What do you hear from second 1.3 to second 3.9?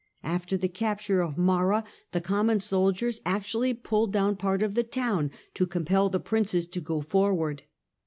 Marra, the common soldiers actually